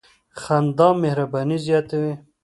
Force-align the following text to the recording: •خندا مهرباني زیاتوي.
•خندا 0.41 0.89
مهرباني 1.03 1.57
زیاتوي. 1.65 2.13